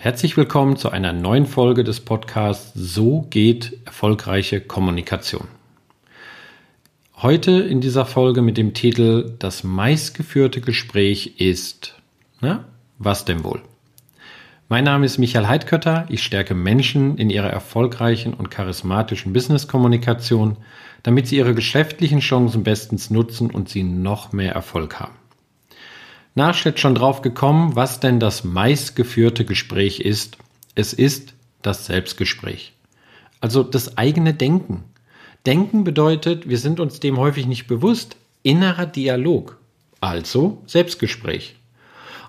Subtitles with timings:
[0.00, 5.48] Herzlich willkommen zu einer neuen Folge des Podcasts So geht erfolgreiche Kommunikation.
[7.16, 11.96] Heute in dieser Folge mit dem Titel Das meistgeführte Gespräch ist.
[12.40, 12.66] Na,
[12.98, 13.60] was denn wohl?
[14.68, 16.06] Mein Name ist Michael Heidkötter.
[16.10, 20.58] Ich stärke Menschen in ihrer erfolgreichen und charismatischen Business-Kommunikation,
[21.02, 25.16] damit sie ihre geschäftlichen Chancen bestens nutzen und sie noch mehr Erfolg haben.
[26.38, 30.38] Nachschnitt schon drauf gekommen, was denn das meistgeführte Gespräch ist.
[30.74, 32.72] Es ist das Selbstgespräch.
[33.40, 34.84] Also das eigene Denken.
[35.44, 39.58] Denken bedeutet, wir sind uns dem häufig nicht bewusst, innerer Dialog.
[40.00, 41.56] Also Selbstgespräch.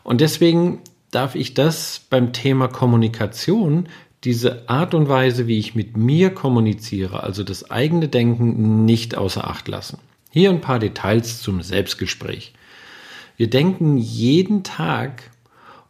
[0.03, 0.79] Und deswegen
[1.11, 3.87] darf ich das beim Thema Kommunikation,
[4.23, 9.47] diese Art und Weise, wie ich mit mir kommuniziere, also das eigene Denken, nicht außer
[9.47, 9.99] Acht lassen.
[10.31, 12.53] Hier ein paar Details zum Selbstgespräch.
[13.39, 15.31] Wir denken jeden Tag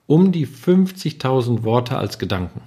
[0.05, 2.61] um die 50.000 Worte als Gedanken.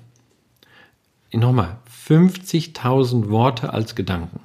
[1.33, 1.77] Nochmal,
[2.09, 4.41] 50.000 Worte als Gedanken.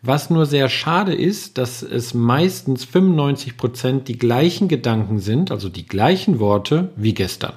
[0.00, 5.68] Was nur sehr schade ist, dass es meistens 95 Prozent die gleichen Gedanken sind, also
[5.68, 7.54] die gleichen Worte wie gestern.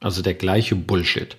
[0.00, 1.36] Also der gleiche Bullshit.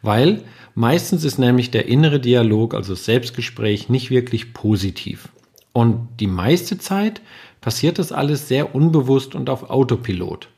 [0.00, 0.42] Weil
[0.74, 5.28] meistens ist nämlich der innere Dialog, also das Selbstgespräch, nicht wirklich positiv.
[5.72, 7.20] Und die meiste Zeit
[7.60, 10.48] passiert das alles sehr unbewusst und auf Autopilot.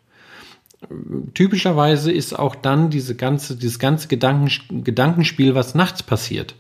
[1.35, 6.57] Typischerweise ist auch dann diese ganze, dieses ganze Gedanken, Gedankenspiel, was nachts passiert.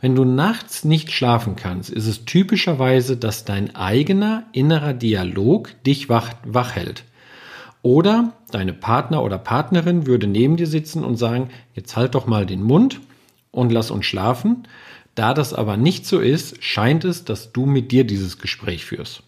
[0.00, 6.08] Wenn du nachts nicht schlafen kannst, ist es typischerweise, dass dein eigener innerer Dialog dich
[6.08, 7.04] wach, wach hält.
[7.82, 12.44] Oder deine Partner oder Partnerin würde neben dir sitzen und sagen, jetzt halt doch mal
[12.44, 13.00] den Mund
[13.52, 14.66] und lass uns schlafen.
[15.16, 19.22] Da das aber nicht so ist, scheint es, dass du mit dir dieses Gespräch führst.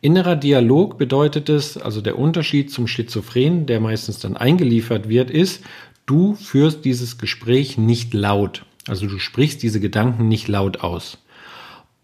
[0.00, 5.62] Innerer Dialog bedeutet es, also der Unterschied zum Schizophren, der meistens dann eingeliefert wird, ist,
[6.06, 8.64] du führst dieses Gespräch nicht laut.
[8.86, 11.18] Also du sprichst diese Gedanken nicht laut aus.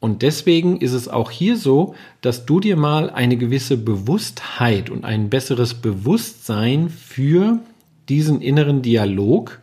[0.00, 5.05] Und deswegen ist es auch hier so, dass du dir mal eine gewisse Bewusstheit und
[5.05, 7.61] ein besseres Bewusstsein für
[8.09, 9.61] diesen inneren Dialog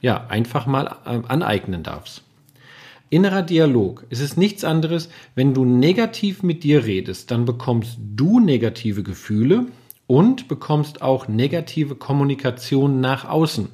[0.00, 2.22] ja einfach mal äh, aneignen darfst.
[3.12, 4.06] Innerer Dialog.
[4.08, 9.66] Es ist nichts anderes, wenn du negativ mit dir redest, dann bekommst du negative Gefühle
[10.06, 13.68] und bekommst auch negative Kommunikation nach außen.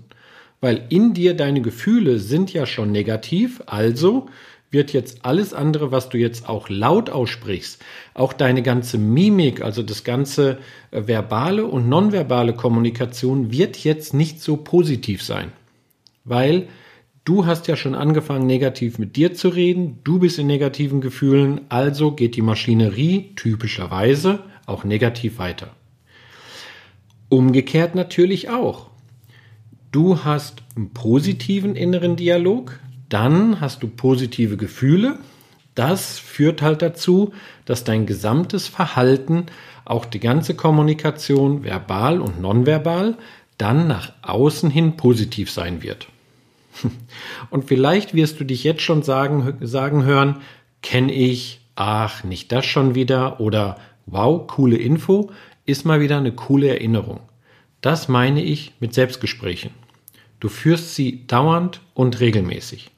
[0.61, 4.27] Weil in dir deine Gefühle sind ja schon negativ, also
[4.73, 7.81] wird jetzt alles andere, was du jetzt auch laut aussprichst,
[8.15, 10.59] auch deine ganze Mimik, also das ganze
[10.91, 15.53] äh, verbale und nonverbale Kommunikation wird jetzt nicht so positiv sein.
[16.25, 16.67] Weil
[17.29, 19.99] Du hast ja schon angefangen, negativ mit dir zu reden.
[20.03, 21.61] Du bist in negativen Gefühlen.
[21.69, 25.69] Also geht die Maschinerie typischerweise auch negativ weiter.
[27.29, 28.87] Umgekehrt natürlich auch.
[29.93, 32.81] Du hast einen positiven inneren Dialog.
[33.11, 35.19] Dann hast du positive Gefühle.
[35.75, 37.35] Das führt halt dazu,
[37.67, 39.45] dass dein gesamtes Verhalten,
[39.85, 43.19] auch die ganze Kommunikation, verbal und nonverbal,
[43.59, 46.09] dann nach außen hin positiv sein wird.
[47.51, 50.37] Und vielleicht wirst du dich jetzt schon sagen, sagen hören,
[50.83, 55.31] kenne ich, ach, nicht das schon wieder oder wow, coole Info,
[55.67, 57.21] ist mal wieder eine coole Erinnerung.
[57.81, 59.71] Das meine ich mit Selbstgesprächen.
[60.41, 62.91] Du führst sie dauernd und regelmäßig.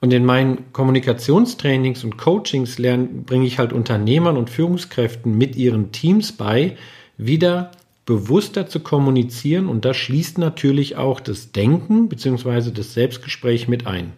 [0.00, 5.90] Und in meinen Kommunikationstrainings und Coachings lernen, bringe ich halt Unternehmern und Führungskräften mit ihren
[5.90, 6.76] Teams bei,
[7.16, 7.72] wieder
[8.08, 12.70] bewusster zu kommunizieren und das schließt natürlich auch das Denken bzw.
[12.70, 14.14] das Selbstgespräch mit ein.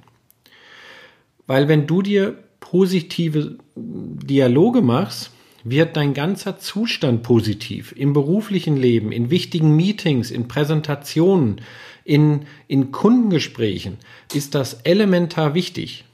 [1.49, 5.33] Weil wenn du dir positive Dialoge machst,
[5.65, 11.61] wird dein ganzer Zustand positiv im beruflichen Leben, in wichtigen Meetings, in Präsentationen,
[12.05, 13.99] in, in Kundengesprächen
[14.33, 16.05] ist das elementar wichtig.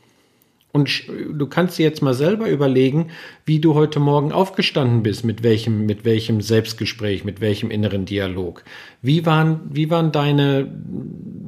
[0.73, 3.09] Und du kannst dir jetzt mal selber überlegen,
[3.47, 8.63] wie du heute Morgen aufgestanden bist, mit welchem, mit welchem Selbstgespräch, mit welchem inneren Dialog.
[9.01, 10.71] Wie waren, wie waren deine,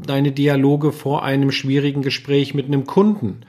[0.07, 3.41] deine Dialoge vor einem schwierigen Gespräch mit einem Kunden?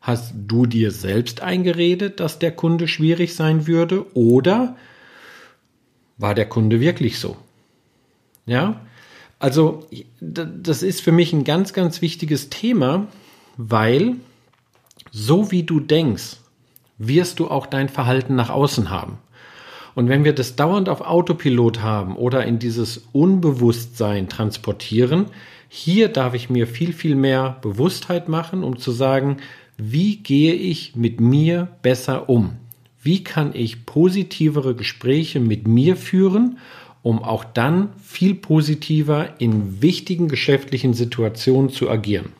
[0.00, 4.06] Hast du dir selbst eingeredet, dass der Kunde schwierig sein würde?
[4.16, 4.76] Oder
[6.16, 7.36] war der Kunde wirklich so?
[8.46, 8.80] Ja?
[9.38, 9.86] Also,
[10.20, 13.06] das ist für mich ein ganz, ganz wichtiges Thema,
[13.56, 14.16] weil
[15.10, 16.36] so wie du denkst,
[16.98, 19.18] wirst du auch dein Verhalten nach außen haben.
[19.94, 25.26] Und wenn wir das dauernd auf Autopilot haben oder in dieses Unbewusstsein transportieren,
[25.68, 29.38] hier darf ich mir viel, viel mehr Bewusstheit machen, um zu sagen,
[29.76, 32.56] wie gehe ich mit mir besser um?
[33.02, 36.58] Wie kann ich positivere Gespräche mit mir führen
[37.02, 42.32] um auch dann viel positiver in wichtigen geschäftlichen Situationen zu agieren.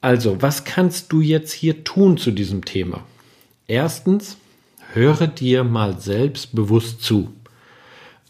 [0.00, 3.02] Also, was kannst du jetzt hier tun zu diesem Thema?
[3.66, 4.36] Erstens,
[4.92, 7.32] höre dir mal selbst bewusst zu.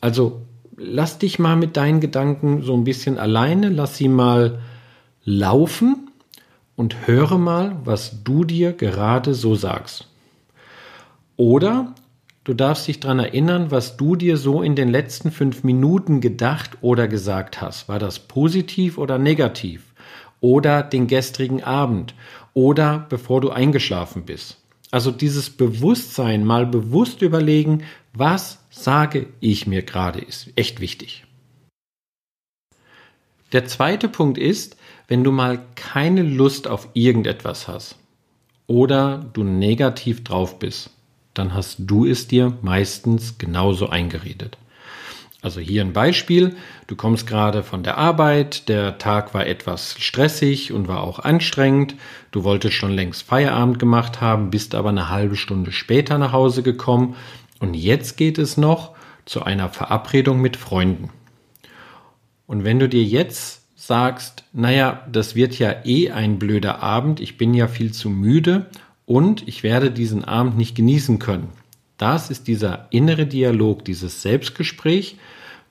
[0.01, 0.43] Also,
[0.77, 4.61] lass dich mal mit deinen Gedanken so ein bisschen alleine, lass sie mal
[5.25, 6.11] laufen
[6.77, 10.09] und höre mal, was du dir gerade so sagst.
[11.37, 11.95] Oder
[12.45, 16.79] du darfst dich daran erinnern, was du dir so in den letzten fünf Minuten gedacht
[16.81, 17.89] oder gesagt hast.
[17.89, 19.83] War das positiv oder negativ?
[20.41, 22.15] Oder den gestrigen Abend?
[22.55, 24.59] Oder bevor du eingeschlafen bist?
[24.91, 31.25] Also dieses Bewusstsein, mal bewusst überlegen, was sage ich mir gerade, ist echt wichtig.
[33.53, 34.77] Der zweite Punkt ist,
[35.09, 37.97] wenn du mal keine Lust auf irgendetwas hast
[38.67, 40.91] oder du negativ drauf bist,
[41.35, 44.59] dann hast du es dir meistens genauso eingeredet.
[45.47, 46.57] Also hier ein Beispiel.
[46.89, 51.95] Du kommst gerade von der Arbeit, der Tag war etwas stressig und war auch anstrengend.
[52.33, 56.65] Du wolltest schon längst Feierabend gemacht haben, bist aber eine halbe Stunde später nach Hause
[56.65, 57.15] gekommen
[57.61, 61.11] und jetzt geht es noch zu einer Verabredung mit Freunden.
[62.49, 67.39] Und wenn du dir jetzt sagst, naja, das wird ja eh ein blöder Abend, ich
[67.39, 68.67] bin ja viel zu müde
[69.05, 71.53] und ich werde diesen Abend nicht genießen können.
[71.99, 75.17] Das ist dieser innere Dialog, dieses Selbstgespräch,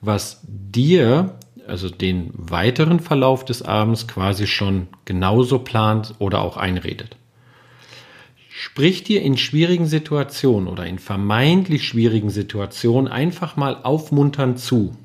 [0.00, 1.36] was dir,
[1.66, 7.16] also den weiteren Verlauf des Abends quasi schon genauso plant oder auch einredet.
[8.48, 14.96] Sprich dir in schwierigen Situationen oder in vermeintlich schwierigen Situationen einfach mal aufmunternd zu.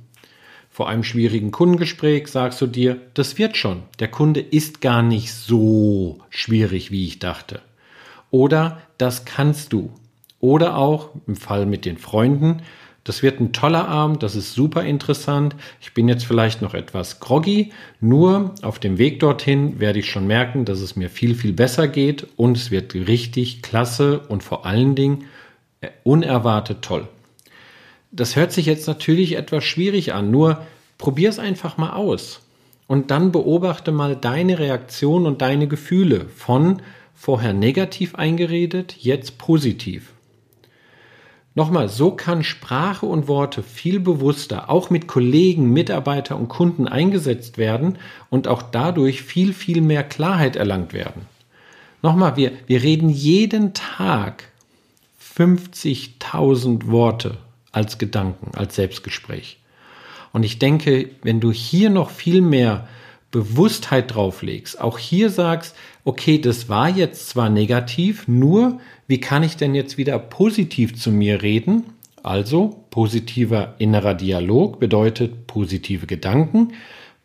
[0.70, 3.84] Vor einem schwierigen Kundengespräch sagst du dir, das wird schon.
[4.00, 7.62] Der Kunde ist gar nicht so schwierig, wie ich dachte.
[8.32, 9.92] Oder das kannst du.
[10.42, 12.62] Oder auch im Fall mit den Freunden,
[13.04, 15.56] das wird ein toller Abend, das ist super interessant.
[15.80, 20.28] Ich bin jetzt vielleicht noch etwas groggy, nur auf dem Weg dorthin werde ich schon
[20.28, 24.68] merken, dass es mir viel, viel besser geht und es wird richtig klasse und vor
[24.68, 25.26] allen Dingen
[25.82, 27.08] äh, unerwartet toll.
[28.12, 30.62] Das hört sich jetzt natürlich etwas schwierig an, nur
[31.00, 32.42] probier es einfach mal aus
[32.86, 36.84] und dann beobachte mal deine Reaktion und deine Gefühle von
[37.16, 40.14] vorher negativ eingeredet, jetzt positiv.
[41.54, 47.58] Nochmal, so kann Sprache und Worte viel bewusster auch mit Kollegen, Mitarbeiter und Kunden eingesetzt
[47.58, 47.98] werden
[48.30, 51.26] und auch dadurch viel, viel mehr Klarheit erlangt werden.
[52.02, 54.46] Nochmal, wir, wir reden jeden Tag
[55.38, 57.38] 50.000 Worte
[57.74, 59.58] als Gedanken, als Selbstgespräch.
[60.32, 62.88] Und ich denke, wenn du hier noch viel mehr
[63.32, 69.58] Bewusstheit drauflegst, auch hier sagst, okay, das war jetzt zwar negativ, nur wie kann ich
[69.58, 71.86] denn jetzt wieder positiv zu mir reden?
[72.24, 76.74] Also positiver innerer Dialog bedeutet positive Gedanken.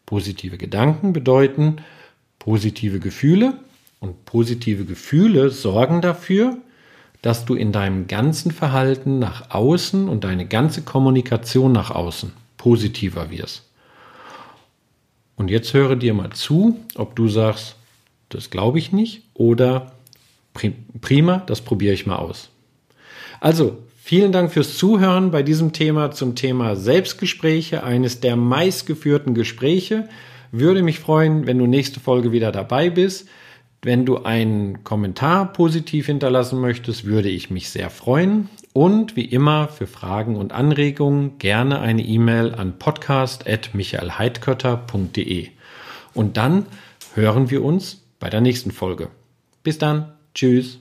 [0.07, 1.79] Positive Gedanken bedeuten
[2.39, 3.55] positive Gefühle
[3.99, 6.57] und positive Gefühle sorgen dafür,
[7.23, 13.31] dass du in deinem ganzen Verhalten nach außen und deine ganze Kommunikation nach außen positiver
[13.31, 13.65] wirst.
[15.37, 17.77] Und jetzt höre dir mal zu, ob du sagst,
[18.29, 19.93] das glaube ich nicht oder
[21.01, 22.49] Prima, das probiere ich mal aus.
[23.41, 30.09] Also, vielen Dank fürs Zuhören bei diesem Thema zum Thema Selbstgespräche, eines der meistgeführten Gespräche.
[30.53, 33.29] Würde mich freuen, wenn du nächste Folge wieder dabei bist.
[33.87, 38.49] Wenn du einen Kommentar positiv hinterlassen möchtest, würde ich mich sehr freuen.
[38.73, 45.51] Und wie immer für Fragen und Anregungen gerne eine E-Mail an podcast.michaelheidkötter.de.
[46.15, 46.67] Und dann
[47.15, 49.07] hören wir uns bei der nächsten Folge.
[49.63, 50.15] Bis dann.
[50.35, 50.81] Tschüss.